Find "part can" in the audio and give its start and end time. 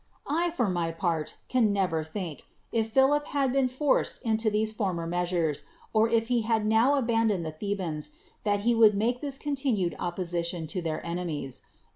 0.91-1.71